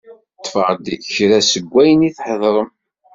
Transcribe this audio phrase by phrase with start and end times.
[0.37, 2.69] Ṭṭfeɣ-d kra seg ayen theddrem.